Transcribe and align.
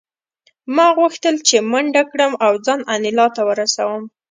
ما 0.75 0.87
غوښتل 0.97 1.35
چې 1.47 1.55
منډه 1.71 2.03
کړم 2.11 2.33
او 2.45 2.53
ځان 2.65 2.79
انیلا 2.93 3.27
ته 3.35 3.41
ورسوم 3.49 4.03